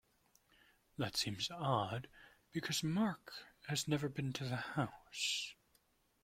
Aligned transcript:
That 0.97 1.15
seems 1.15 1.51
odd 1.51 2.07
because 2.53 2.81
Mark 2.83 3.33
has 3.67 3.87
never 3.87 4.09
been 4.09 4.33
to 4.33 4.45
the 4.45 4.55
house. 4.55 5.53